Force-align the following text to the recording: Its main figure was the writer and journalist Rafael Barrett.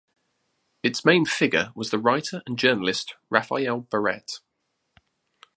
Its 0.81 1.05
main 1.05 1.25
figure 1.27 1.71
was 1.75 1.91
the 1.91 1.99
writer 1.99 2.41
and 2.47 2.57
journalist 2.57 3.13
Rafael 3.29 3.81
Barrett. 3.81 4.39